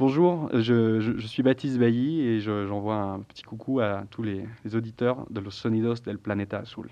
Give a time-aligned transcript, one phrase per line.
[0.00, 5.26] Bonjour, je, suis Baptiste Bailly et j'envoie un petit coucou à tous les, les auditeurs
[5.28, 6.88] de Los Sonidos del Planeta Azul.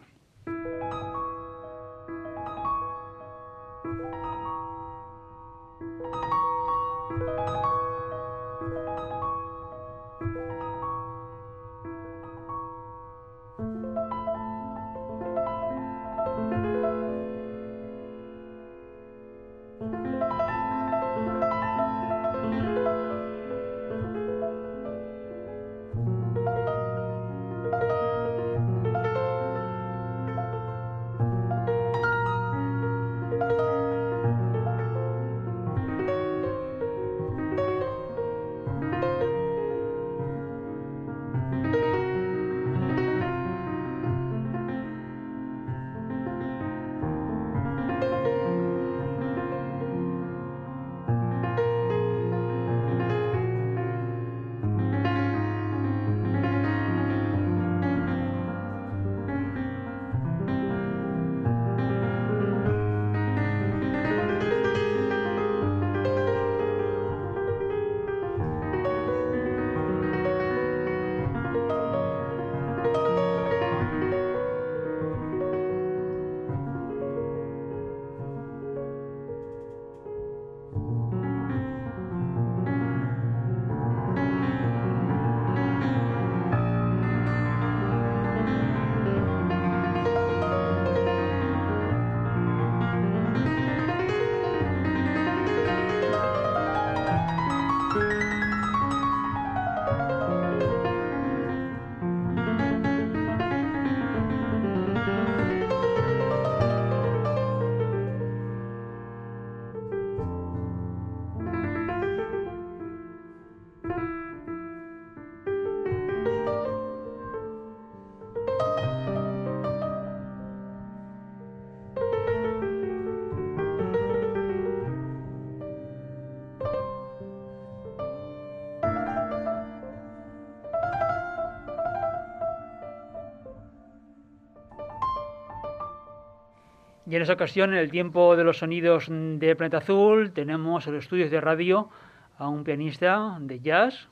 [137.08, 140.92] Y en esa ocasión, en el tiempo de los sonidos de Planeta Azul, tenemos en
[140.92, 141.88] los estudios de radio
[142.36, 144.08] a un pianista de jazz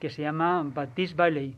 [0.00, 1.54] que se llama Baptiste Bailey.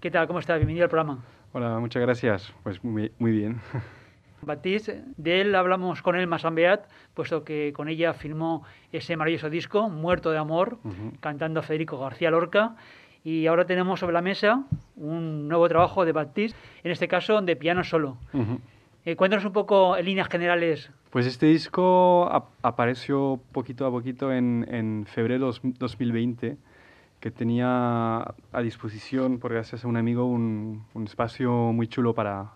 [0.00, 0.26] ¿Qué tal?
[0.26, 0.56] ¿Cómo está?
[0.56, 1.24] Bienvenido al programa.
[1.54, 2.52] Hola, muchas gracias.
[2.62, 3.62] Pues muy, muy bien.
[4.42, 8.62] Baptiste, de él hablamos con él más Beat, puesto que con ella filmó
[8.92, 11.20] ese maravilloso disco, Muerto de Amor, uh -huh.
[11.20, 12.76] cantando a Federico García Lorca.
[13.24, 14.64] Y ahora tenemos sobre la mesa
[14.96, 18.18] un nuevo trabajo de Baptiste, en este caso de piano solo.
[18.34, 18.58] Uh -huh.
[19.06, 20.90] Eh, cuéntanos un poco en líneas generales.
[21.10, 26.56] Pues este disco ap apareció poquito a poquito en, en febrero de 2020,
[27.20, 32.52] que tenía a disposición, por gracias a un amigo, un, un espacio muy chulo para,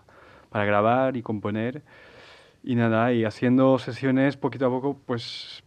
[0.49, 1.83] para grabar y componer.
[2.63, 5.63] Y nada, y haciendo sesiones poquito a poco, pues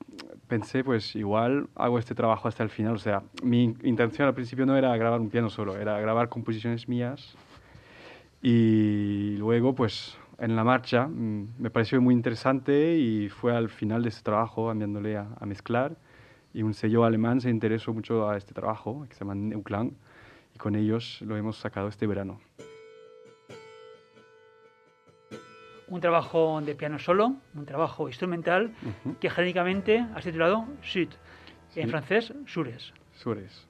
[0.49, 2.97] pensé, pues igual hago este trabajo hasta el final.
[2.97, 6.89] O sea, mi intención al principio no era grabar un piano solo, era grabar composiciones
[6.89, 7.37] mías.
[8.43, 14.03] Y luego, pues en la marcha mm, me pareció muy interesante y fue al final
[14.03, 15.97] de este trabajo enviándole a, a, mezclar
[16.53, 19.93] y un sello alemán se interesó mucho a este trabajo que se llama Neuklang
[20.55, 22.41] y con ellos lo hemos sacado este verano.
[25.89, 29.19] Un trabajo de piano solo, un trabajo instrumental uh -huh.
[29.19, 31.09] que genéricamente has titulado Sud,
[31.77, 31.91] en sí.
[31.91, 32.95] francés Sures.
[33.13, 33.67] Sures.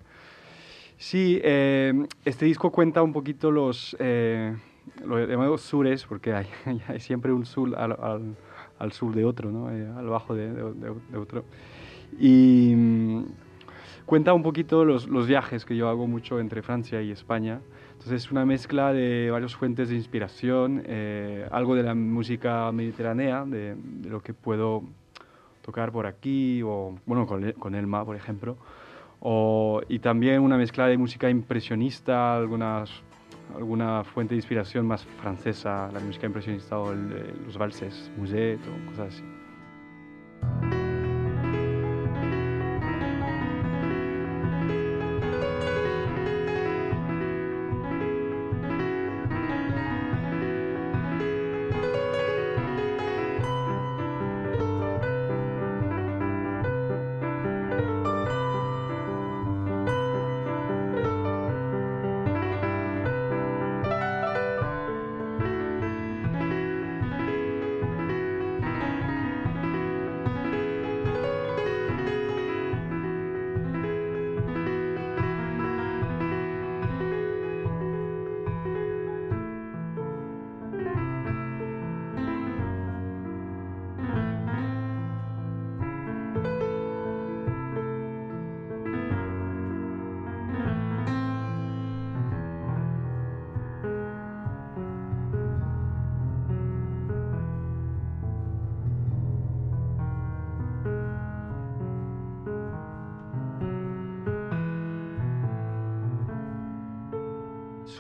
[0.99, 1.93] Sí, eh,
[2.25, 3.97] este disco cuenta un poquito los...
[3.99, 4.55] Eh,
[5.05, 6.47] lo llamamos sures porque hay,
[6.89, 8.37] hay, siempre un sur al, al,
[8.79, 9.71] al sur de otro, ¿no?
[9.71, 11.45] Eh, al bajo de, de, de, otro.
[12.19, 13.25] Y mmm,
[14.07, 17.61] cuenta un poquito los, los, viajes que yo hago mucho entre Francia y España.
[17.93, 23.45] Entonces es una mezcla de varias fuentes de inspiración, eh, algo de la música mediterránea,
[23.45, 24.83] de, de, lo que puedo
[25.63, 28.57] tocar por aquí, o bueno, con, con Elma, por ejemplo.
[29.21, 32.91] O, y también una mezcla de música impresionista, algunas
[33.55, 38.91] alguna fuente de inspiración más francesa, la música impresionista o el, los valses, Muset o
[38.91, 39.42] cosas así.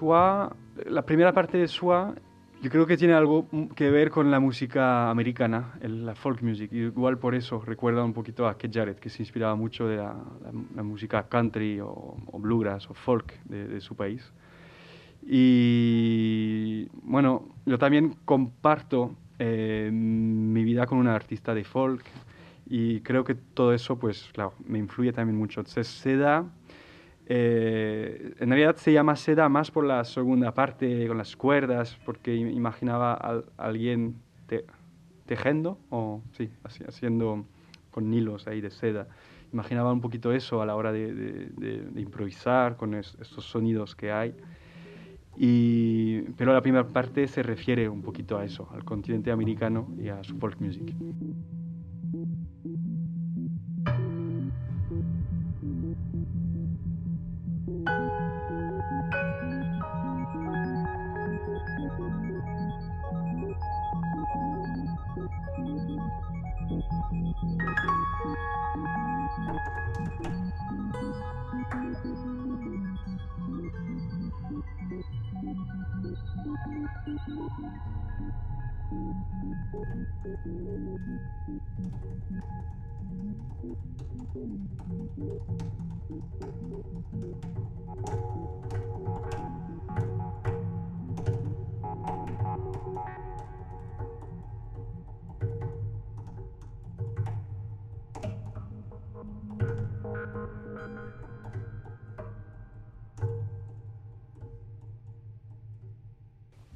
[0.03, 0.53] Sua,
[0.87, 2.13] la primera parte de Sua,
[2.61, 3.47] yo creo que tiene algo
[3.77, 6.73] que ver con la música americana, la folk music.
[6.73, 10.83] Igual por eso recuerda un poquito a Keith Jarrett, que se inspiraba mucho de la,
[10.83, 14.33] música country o, bluegrass o folk de, su país.
[15.25, 22.05] Y bueno, yo también comparto eh, mi vida con una artista de folk
[22.67, 25.61] y creo que todo eso, pues claro, me influye también mucho.
[25.61, 26.45] Entonces, Seda,
[27.35, 32.37] eh, en realidad se llama Seda más por la segunda parte, con las cuerdas, porque
[32.37, 34.17] imaginaba a, alguien
[35.25, 37.47] tejiendo, o sí, haciendo
[37.91, 39.07] con hilos ahí de seda.
[39.51, 44.35] Imaginaba un poquito eso a la hora de, improvisar con estos sonidos que hay.
[45.39, 50.09] Y, pero la primera parte se refiere un poquito a eso, al continente americano y
[50.09, 50.93] a su folk music.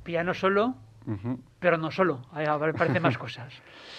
[0.07, 0.77] Piano solo,
[1.59, 3.53] pero no solo, aparecen más cosas.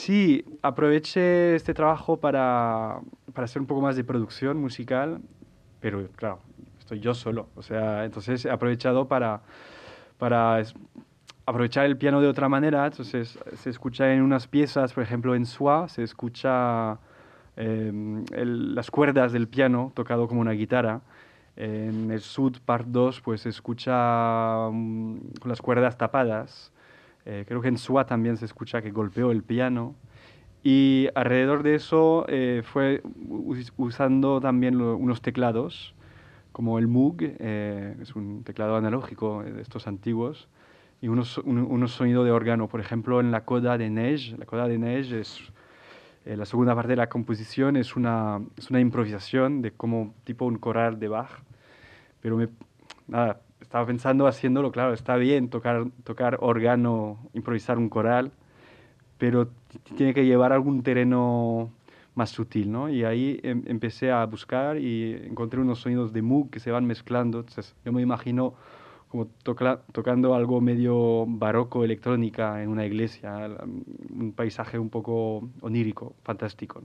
[0.00, 3.00] Sí, aproveché este trabajo para,
[3.34, 5.20] para, hacer un poco más de producción musical,
[5.78, 6.38] pero claro,
[6.78, 7.48] estoy yo solo.
[7.54, 9.42] O sea, entonces he aprovechado para,
[10.16, 10.62] para
[11.44, 12.86] aprovechar el piano de otra manera.
[12.86, 16.98] Entonces se escucha en unas piezas, por ejemplo en Swa, se escucha
[17.56, 21.02] em, las cuerdas del piano tocado como una guitarra.
[21.56, 26.72] En el Sud Part 2 pues se escucha mm, con las cuerdas tapadas.
[27.32, 29.94] Eh, creo que en Sua también se escucha que golpeó el piano.
[30.64, 33.02] Y alrededor de eso eh, fue
[33.76, 35.94] usando también unos teclados,
[36.50, 40.48] como el Moog, eh, es un teclado analógico de estos antiguos,
[41.00, 42.66] y unos, unos sonidos de órgano.
[42.66, 45.52] Por ejemplo, en la Coda de Neige, la Coda de Neige es
[46.24, 50.58] la segunda parte de la composición es una, es una improvisación de como tipo un
[50.58, 51.30] coral de Bach,
[52.20, 52.48] pero me,
[53.08, 58.32] nada, estaba pensando haciéndolo, claro, está bien tocar, tocar órgano, improvisar un coral,
[59.18, 59.48] pero
[59.96, 61.70] tiene que llevar algún terreno
[62.14, 62.88] más sutil, ¿no?
[62.88, 66.86] Y ahí em, empecé a buscar y encontré unos sonidos de Moog que se van
[66.86, 68.54] mezclando, entonces yo me imagino
[69.08, 73.50] como tocando algo medio barroco, electrónica en una iglesia,
[74.10, 76.80] un paisaje un poco onírico, fantástico.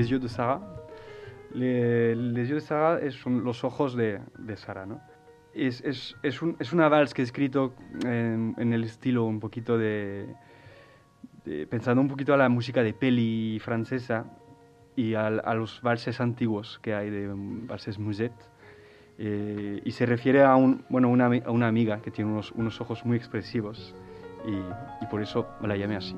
[0.00, 0.62] Les yeux de Sarah.
[1.52, 2.14] Les,
[2.48, 4.98] yeux de Sarah son los ojos de, de Sarah, ¿no?
[5.52, 9.76] Es, es, es, un, es, una vals que he escrito en, el estilo un poquito
[9.76, 10.34] de,
[11.68, 14.24] pensando un poquito a la música de peli francesa
[14.96, 18.32] y a, los valses antiguos que hay de valses muset.
[19.18, 22.80] Eh, y se refiere a, un, bueno, una, a una amiga que tiene unos, unos
[22.80, 23.94] ojos muy expresivos
[24.46, 26.16] y, y por eso la llamé así.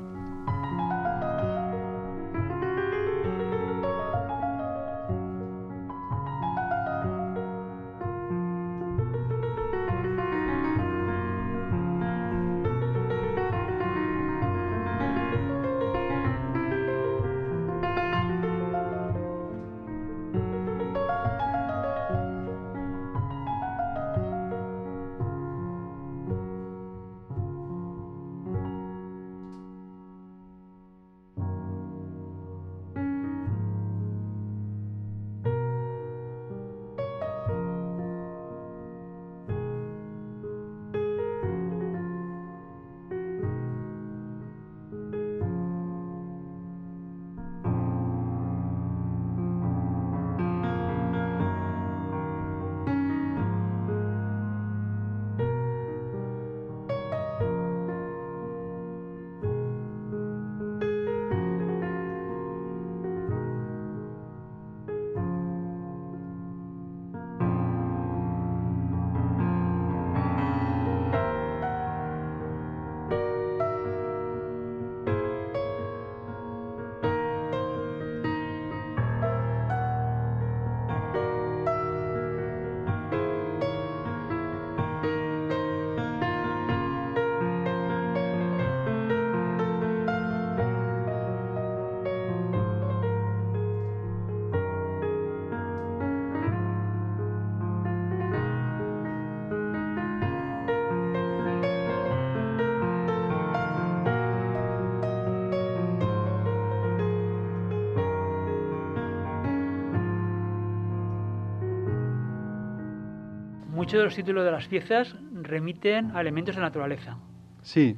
[113.82, 117.18] Muchos de los títulos de las piezas remiten a elementos de naturaleza.
[117.62, 117.96] Sí,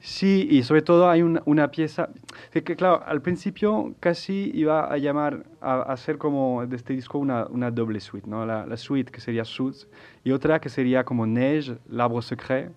[0.00, 2.08] Sí, y sobre todo hay una, pieza
[2.50, 7.70] que, claro, al principio casi iba a llamar, a, hacer como de este disco una,
[7.70, 8.46] doble suite, ¿no?
[8.46, 9.86] La, la, suite que sería Suits
[10.24, 12.70] y otra que sería como Neige, L'Arbre Secret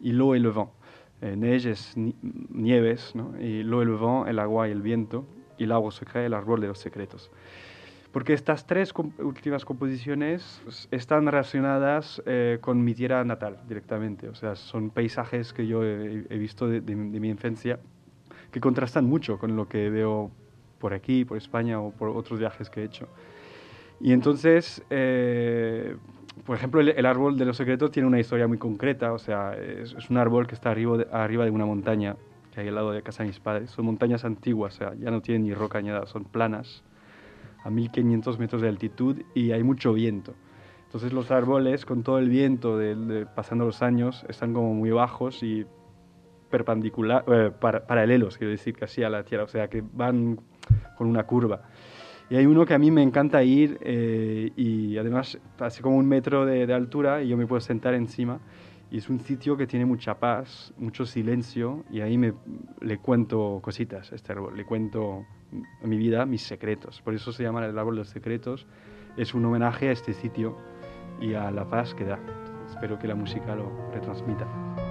[0.00, 0.70] y L'eau et le vent.
[1.20, 3.32] Eh, neige es nieves, ¿no?
[3.40, 5.24] Y L'eau et le vent, el agua y el viento,
[5.58, 7.30] y L'Arbre Secret, el árbol de los secretos
[8.12, 14.54] porque estas tres últimas composiciones están relacionadas eh, con mi tierra natal directamente, o sea,
[14.54, 17.80] son paisajes que yo he, visto de, mi infancia
[18.50, 20.30] que contrastan mucho con lo que veo
[20.78, 23.08] por aquí, por España o por otros viajes que he hecho.
[23.98, 25.96] Y entonces, eh,
[26.44, 29.94] por ejemplo, el, árbol de los secretos tiene una historia muy concreta, o sea, es,
[30.10, 32.16] un árbol que está arriba de, una montaña
[32.52, 33.70] que hay al lado de casa de mis padres.
[33.70, 36.82] Son montañas antiguas, o sea, ya no tienen ni roca ni son planas
[37.64, 40.34] a 1500 metros de altitud y hay mucho viento.
[40.84, 42.78] Entonces los árboles con todo el viento
[43.34, 45.64] pasando los años están como muy bajos y
[46.50, 50.38] perpendicular, eh, paralelos, quiero decir, casi a la tierra, o sea que van
[50.98, 51.62] con una curva.
[52.28, 56.06] Y hay uno que a mí me encanta ir eh, y además hace como un
[56.06, 58.38] metro de, de, altura y yo me puedo sentar encima.
[58.92, 62.34] Y es un sitio que tiene mucha paz, mucho silencio y ahí me,
[62.82, 65.24] le cuento cositas a este árbol, le cuento
[65.82, 67.00] a mi vida mis secretos.
[67.00, 68.66] Por eso se llama el árbol de los secretos.
[69.16, 70.58] Es un homenaje a este sitio
[71.22, 72.18] y a la paz que da.
[72.68, 74.81] Espero que la música lo retransmita.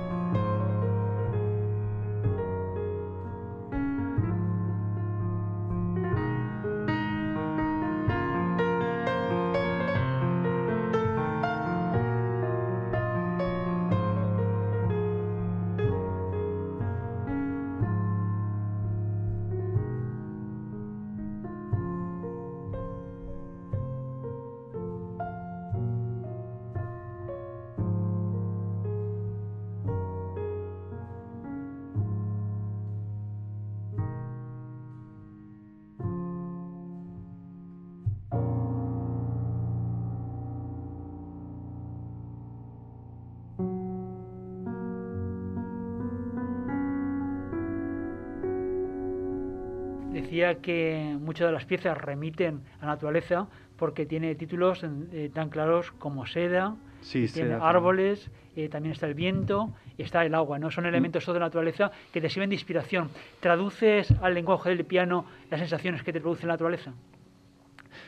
[50.32, 55.50] Decía que muchas de las piezas remiten a la naturaleza porque tiene títulos eh, tan
[55.50, 56.78] claros como seda,
[57.12, 60.72] tiene árboles, eh, también está el viento, está el agua, ¿no?
[60.72, 63.10] Son elementos de la naturaleza que te sirven de inspiración.
[63.42, 66.94] ¿Traduces al lenguaje del piano las sensaciones que te produce la naturaleza?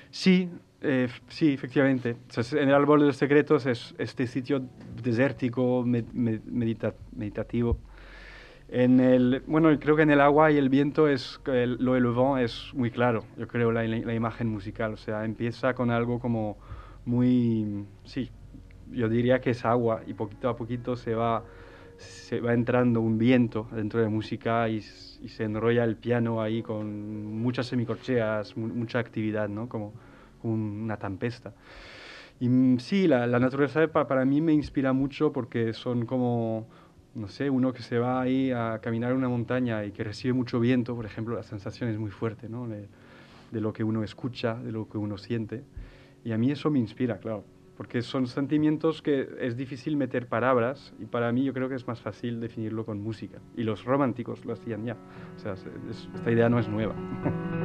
[0.09, 0.49] Sí,
[0.81, 2.15] eh, sí, efectivamente.
[2.53, 4.61] en el árbol de los secretos es este sitio
[5.03, 7.79] desértico, meditativo
[8.69, 12.71] en el, bueno, creo que en el agua y el viento es lo del es
[12.73, 14.93] muy claro, yo creo, la, la, imagen musical.
[14.93, 16.57] O sea, empieza con algo como
[17.05, 18.31] muy, sí,
[18.91, 21.43] yo diría que es agua y poquito a poquito se va,
[21.97, 26.61] se va entrando un viento dentro de la música y, se enrolla el piano ahí
[26.61, 29.69] con muchas semicorcheas, mucha actividad, ¿no?
[29.69, 29.93] Como,
[30.43, 31.53] una tempesta.
[32.41, 36.67] Y mm, sí, la, la naturaleza para, para mí me inspira mucho porque son como
[37.15, 40.59] no sé, uno que se va ahí a caminar una montaña y que recibe mucho
[40.59, 42.67] viento, por ejemplo, la sensación es muy fuerte, ¿no?
[42.67, 42.87] De,
[43.51, 45.63] lo que uno escucha, de lo que uno siente.
[46.25, 47.43] Y a mí eso me inspira, claro,
[47.77, 51.87] porque son sentimientos que es difícil meter palabras y para mí yo creo que es
[51.87, 53.37] más fácil definirlo con música.
[53.55, 54.97] Y los románticos lo hacían ya.
[55.35, 56.95] O sea, esta idea no es nueva.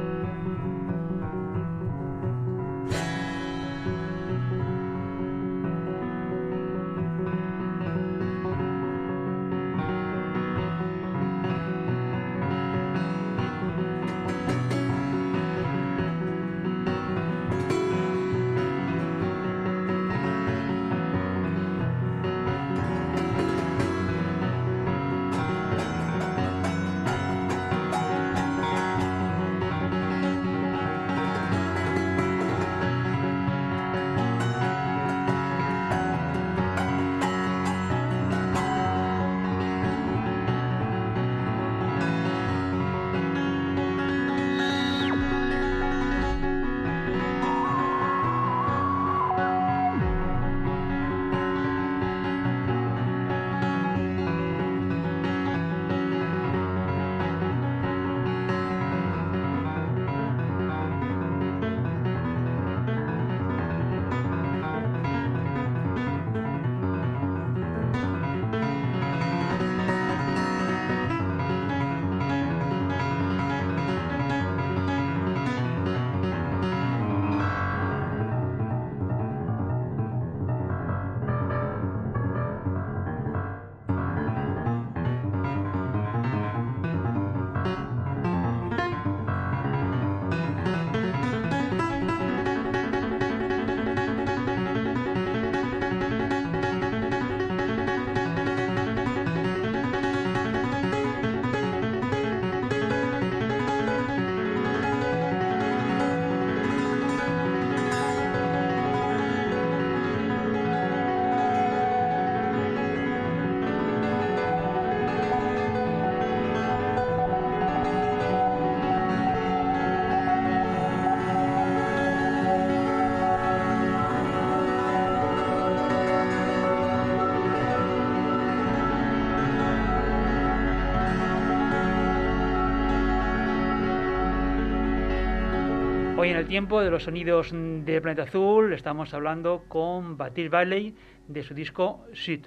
[136.29, 140.93] Hoy en el tiempo de los sonidos de Planeta Azul estamos hablando con Baptiste Bailey
[141.27, 142.41] de su disco Sud,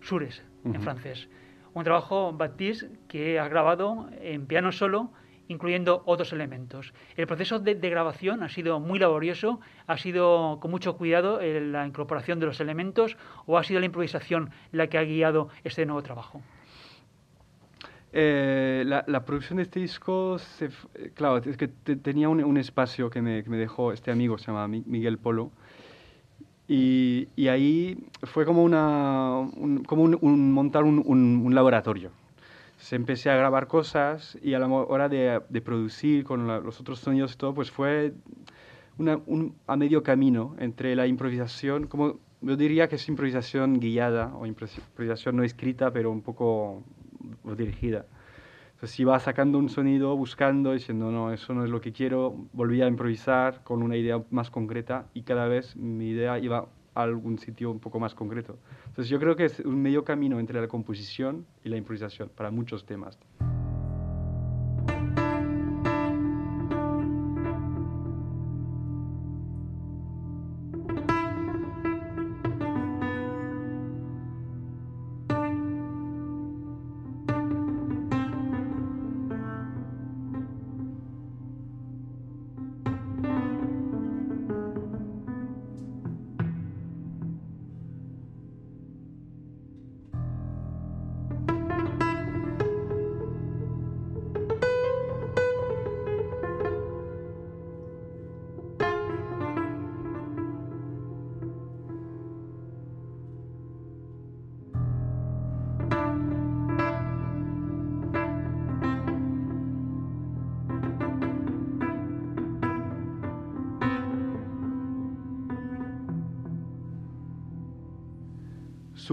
[0.00, 1.28] Sures, en francés.
[1.72, 5.12] Un trabajo, Baptiste, que ha grabado en piano solo,
[5.46, 6.92] incluyendo otros elementos.
[7.14, 12.40] El proceso de, grabación ha sido muy laborioso, ha sido con mucho cuidado la incorporación
[12.40, 13.16] de los elementos
[13.46, 16.42] o ha sido la improvisación la que ha guiado este nuevo trabajo.
[18.12, 20.36] Eh, la, producción de este disco,
[21.14, 25.52] claro, es que tenía un, espacio que me, dejó este amigo, se llama Miguel Polo,
[26.66, 29.48] y, ahí fue como, una,
[29.86, 32.10] como un, montar un, laboratorio.
[32.78, 37.34] Se empecé a grabar cosas y a la hora de, producir con los otros sonidos
[37.34, 38.14] y todo, pues fue
[39.66, 45.36] a medio camino entre la improvisación, como yo diría que es improvisación guiada o improvisación
[45.36, 46.82] no escrita, pero un poco
[47.56, 48.06] dirigida.
[48.72, 52.86] Entonces iba sacando un sonido, buscando, diciendo, no, eso no es lo que quiero, volvía
[52.86, 57.38] a improvisar con una idea más concreta y cada vez mi idea iba a algún
[57.38, 58.58] sitio un poco más concreto.
[58.86, 62.50] Entonces yo creo que es un medio camino entre la composición y la improvisación para
[62.50, 63.18] muchos temas.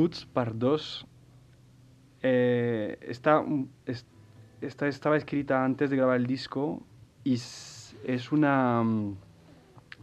[0.08, 1.06] Suits par 2
[2.24, 3.44] eh, esta,
[4.62, 6.82] estaba escrita antes de grabar el disco
[7.24, 8.84] y es una...
[8.84, 9.16] Mm,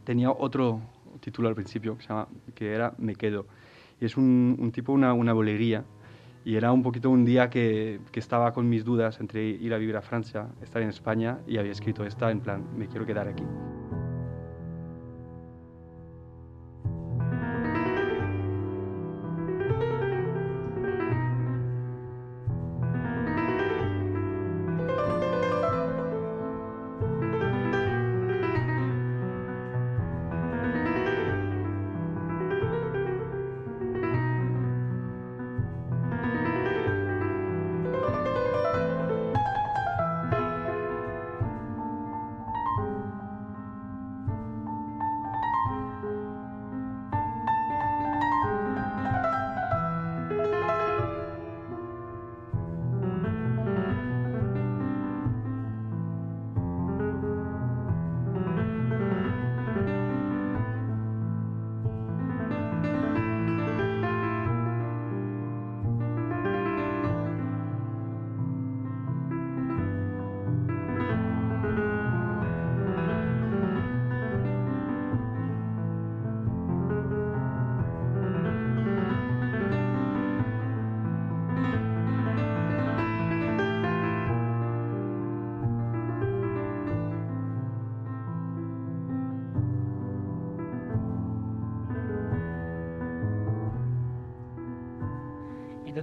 [0.04, 0.80] tenía otro
[1.20, 3.46] título al principio que, se llama, que era Me Quedo.
[4.00, 5.84] Y es un, tipo, una, una bolería.
[6.44, 9.78] Y era un poquito un día que, que, estaba con mis dudas entre ir a
[9.78, 13.28] vivir a Francia, estar en España, y había escrito esta en plan, me quiero quedar
[13.28, 13.44] aquí.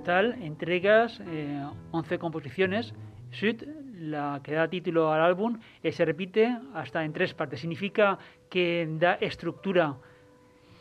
[0.02, 1.22] Total entregas
[1.92, 2.94] 11 eh, composiciones.
[3.32, 3.64] Sud,
[4.00, 7.60] la que da título al álbum, eh, se repite hasta en tres partes.
[7.60, 8.18] ¿Significa
[8.50, 9.96] que da estructura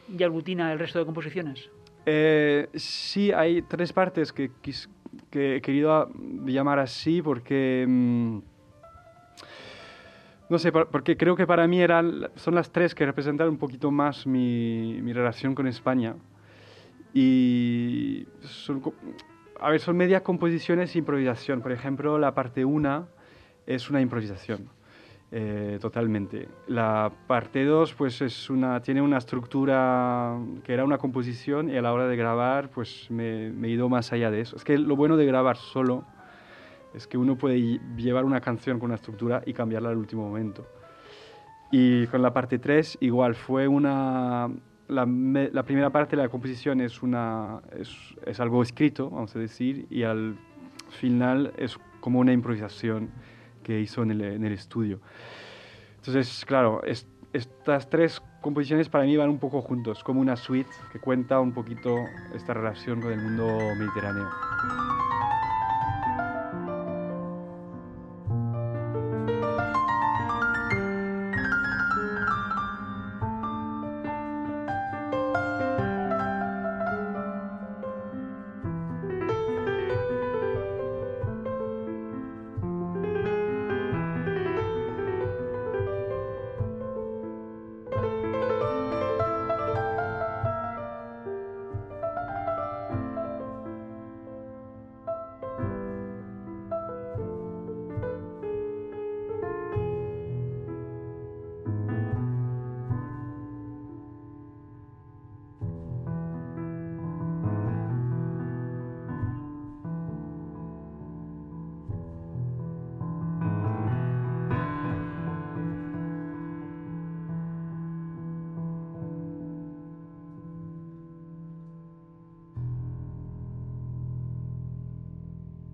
[0.08, 1.68] y aglutina el resto de composiciones?
[2.06, 4.50] Eh, sí, hay tres partes que,
[5.32, 6.10] he querido
[6.46, 7.84] llamar así porque...
[7.86, 8.38] Mm,
[10.48, 13.92] no sé, porque creo que para mí eran, son las tres que representan un poquito
[13.92, 16.16] más mi relación con España.
[17.12, 18.82] Y son,
[19.58, 21.60] a ver, son medias composiciones e improvisación.
[21.60, 23.08] Por ejemplo, la parte 1
[23.66, 24.68] es una improvisación,
[25.32, 26.48] eh, totalmente.
[26.68, 31.82] La parte 2 pues es una, tiene una estructura que era una composición y a
[31.82, 34.56] la hora de grabar pues me, me he ido más allá de eso.
[34.56, 36.04] Es que lo bueno de grabar solo
[36.94, 40.66] es que uno puede llevar una canción con una estructura y cambiarla al último momento.
[41.70, 44.48] Y con la parte 3 igual fue una,
[44.90, 47.60] la, primera parte de la composición es, una,
[48.26, 50.36] es, algo escrito, vamos a decir, y al
[50.90, 53.10] final es como una improvisación
[53.62, 55.00] que hizo en el, en el estudio.
[55.96, 56.82] Entonces, claro,
[57.32, 61.52] estas tres composiciones para mí van un poco juntos, como una suite que cuenta un
[61.52, 61.94] poquito
[62.34, 64.28] esta relación con el mundo mediterráneo.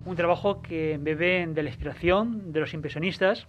[0.07, 3.47] Un trabajo que bebe de la inspiración de los impresionistas.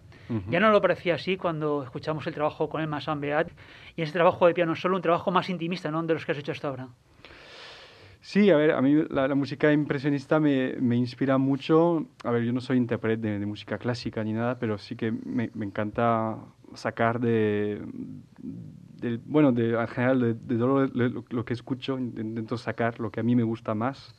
[0.51, 3.51] Ya no lo parecía así cuando escuchamos el trabajo con Emma Beat
[3.97, 6.03] y ese trabajo de piano solo un trabajo más intimista ¿no?
[6.03, 6.89] de los que has hecho hasta ahora.
[8.21, 12.09] Sí, a ver, a mí la, música impresionista me, me, inspira mucho.
[12.25, 15.51] A ver, yo no soy intérprete de, música clásica ni nada, pero sí que me,
[15.55, 16.37] me encanta
[16.75, 17.81] sacar de,
[19.25, 23.23] bueno, de, en general de, todo lo, lo, que escucho, intento sacar lo que a
[23.23, 24.15] mí me gusta más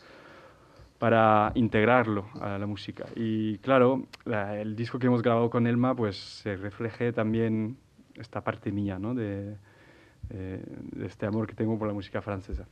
[0.99, 3.05] para integrarlo a la música.
[3.15, 7.77] Y claro, el disco que hemos grabado con Elma, pues se refleje también
[8.15, 9.15] esta parte mía, ¿no?
[9.15, 9.55] De,
[10.29, 10.61] de,
[11.05, 12.67] este amor que tengo por la música francesa.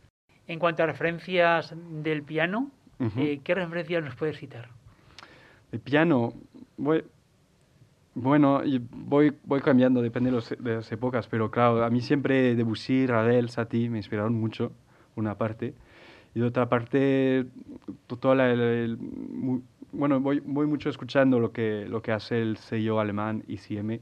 [0.45, 2.69] En cuanto a referencias del piano,
[3.17, 4.69] eh, ¿qué referencias nos puedes citar?
[5.71, 6.33] El piano,
[6.77, 7.03] voy,
[8.13, 8.61] bueno,
[8.91, 13.05] voy, voy cambiando, depende de, los, de, las épocas, pero claro, a mí siempre Debussy,
[13.05, 14.71] Ravel, Satie me inspiraron mucho,
[15.15, 15.73] una parte.
[16.35, 17.45] Y de otra parte,
[18.19, 18.95] toda la,
[19.91, 23.99] bueno, voy, voy mucho escuchando lo que, lo que hace el sello alemán ICM.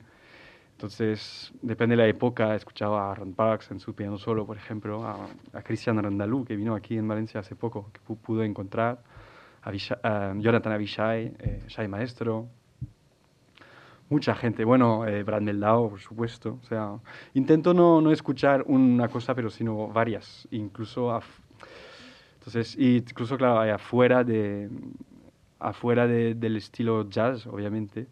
[0.72, 4.58] Entonces, depende de la época, he escuchado a Ron Parks en su piano solo, por
[4.58, 9.02] ejemplo, a, a Cristian Randalú, que vino aquí en Valencia hace poco, que pude encontrar,
[9.66, 12.48] a, Jonathan Avishai, eh, Shai Maestro,
[14.10, 16.60] mucha gente, bueno, eh, Brad Meldau, por supuesto.
[16.62, 17.00] O sea,
[17.34, 21.12] intento no, no escuchar una cosa, pero sino varias, incluso
[22.46, 24.70] entonces, incluso, claro, afuera, de,
[25.58, 28.08] afuera del estilo jazz, obviamente,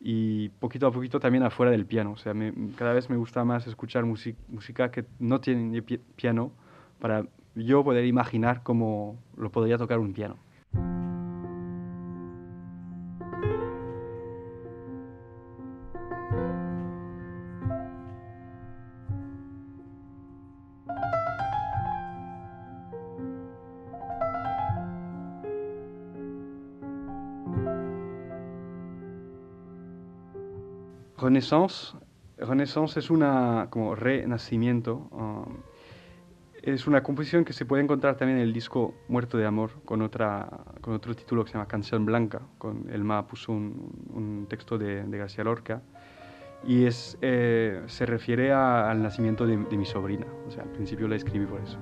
[0.00, 2.12] y poquito a poquito también afuera del piano.
[2.12, 2.32] O sea,
[2.76, 6.52] cada vez me gusta más escuchar música que no tiene piano
[7.00, 10.38] para yo poder imaginar cómo lo podría tocar un piano.
[31.30, 31.96] Renaissance,
[32.38, 35.06] Renaissance es una como renacimiento.
[35.12, 35.58] Um,
[36.60, 40.02] es una composición que se puede encontrar también en el disco Muerto de Amor con,
[40.02, 42.42] otra, con otro título que se llama Canción Blanca.
[42.58, 45.82] Con Elma puso un, texto de, García Lorca
[46.66, 50.26] y es, eh, se refiere al nacimiento de, de mi sobrina.
[50.48, 51.78] O sea, al principio la escribí por eso.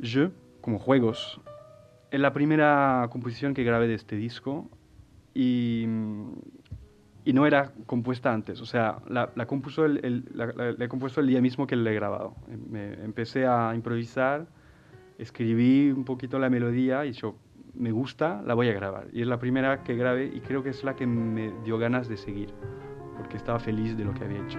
[0.00, 0.30] Je,
[0.60, 1.40] como juegos,
[2.10, 4.70] es la primera composición que grabé de este disco
[5.34, 5.86] y,
[7.24, 11.20] y no era compuesta antes, o sea, la, la compuso el, la, la, he compuesto
[11.20, 12.34] el día mismo que la he grabado.
[12.70, 14.46] Me, empecé a improvisar,
[15.18, 17.36] escribí un poquito la melodía y yo,
[17.74, 19.08] me gusta, la voy a grabar.
[19.12, 22.08] Y es la primera que grabé y creo que es la que me dio ganas
[22.08, 22.54] de seguir,
[23.16, 24.58] porque estaba feliz de lo que había hecho.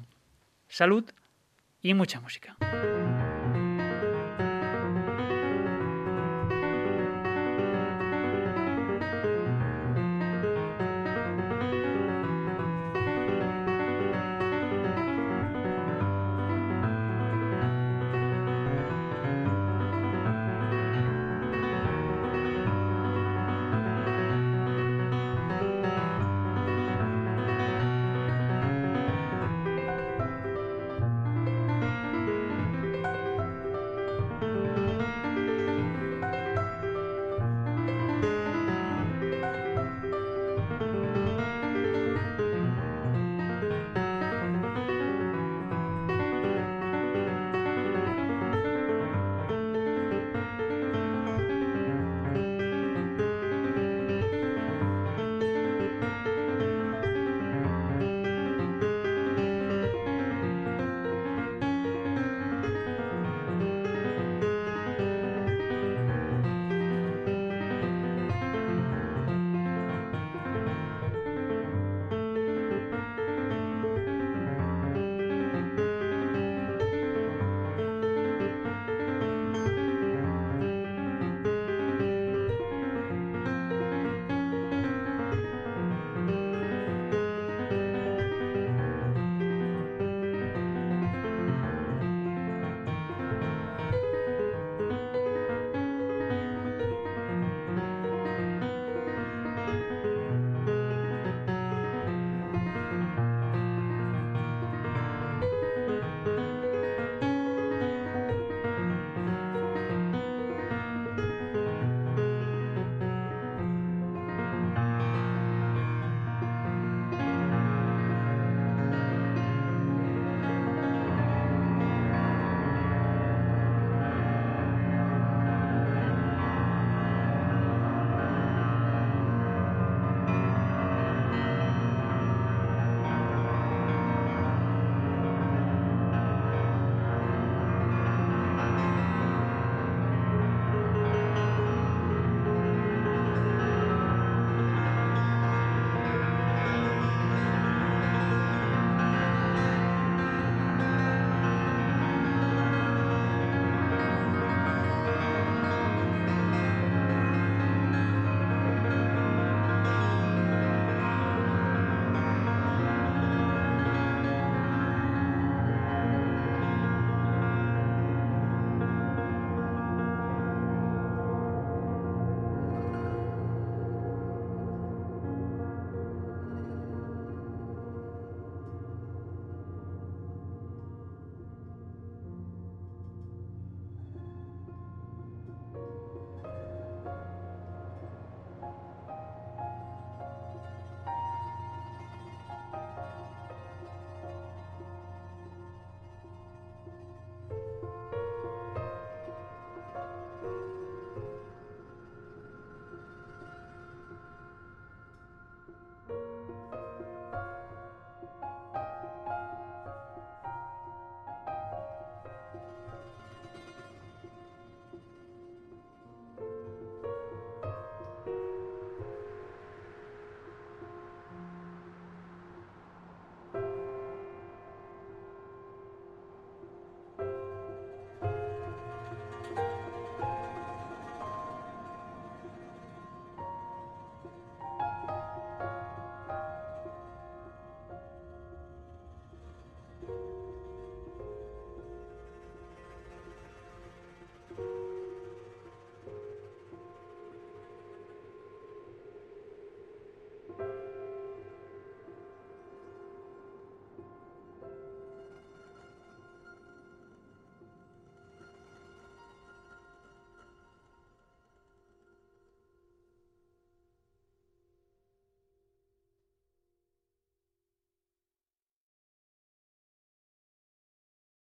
[0.68, 1.05] Salud
[1.82, 2.55] y mucha música.